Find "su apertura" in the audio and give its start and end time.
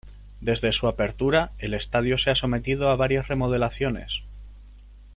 0.71-1.51